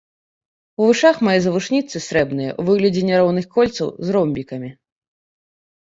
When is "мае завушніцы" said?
1.27-2.03